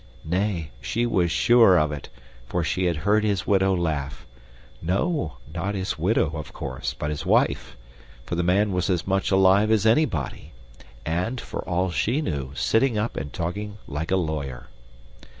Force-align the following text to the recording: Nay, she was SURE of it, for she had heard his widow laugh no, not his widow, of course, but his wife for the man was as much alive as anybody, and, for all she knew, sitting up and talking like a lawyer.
Nay, 0.25 0.71
she 0.81 1.05
was 1.05 1.29
SURE 1.31 1.77
of 1.77 1.91
it, 1.91 2.09
for 2.47 2.63
she 2.63 2.85
had 2.85 2.95
heard 3.05 3.23
his 3.23 3.45
widow 3.45 3.75
laugh 3.75 4.25
no, 4.81 5.37
not 5.53 5.75
his 5.75 5.99
widow, 5.99 6.31
of 6.33 6.51
course, 6.53 6.95
but 6.95 7.11
his 7.11 7.23
wife 7.23 7.77
for 8.25 8.33
the 8.33 8.41
man 8.41 8.71
was 8.71 8.89
as 8.89 9.05
much 9.05 9.29
alive 9.29 9.69
as 9.69 9.85
anybody, 9.85 10.53
and, 11.05 11.39
for 11.39 11.59
all 11.69 11.91
she 11.91 12.19
knew, 12.19 12.51
sitting 12.55 12.97
up 12.97 13.15
and 13.15 13.31
talking 13.31 13.77
like 13.85 14.09
a 14.09 14.15
lawyer. 14.15 14.69